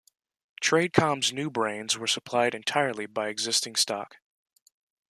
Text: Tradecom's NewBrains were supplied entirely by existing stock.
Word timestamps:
Tradecom's 0.63 1.31
NewBrains 1.31 1.95
were 1.95 2.07
supplied 2.07 2.55
entirely 2.55 3.05
by 3.05 3.27
existing 3.29 3.75
stock. 3.75 4.17